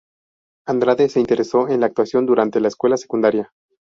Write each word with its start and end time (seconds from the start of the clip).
Andrade 0.67 1.09
se 1.09 1.19
interesó 1.19 1.67
en 1.69 1.79
la 1.81 1.85
actuación 1.85 2.25
durante 2.25 2.59
la 2.59 2.69
escuela 2.69 2.97
secundaria. 2.97 3.53